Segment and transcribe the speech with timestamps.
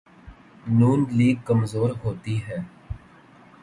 [0.69, 0.79] ن
[1.11, 2.57] لیگ کمزور ہوتی ہے۔